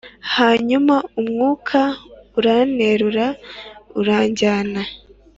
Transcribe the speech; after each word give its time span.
Hanyuma 0.35 0.95
umwuka 1.19 1.79
uranterura 2.39 3.27
uranjyana 3.99 4.81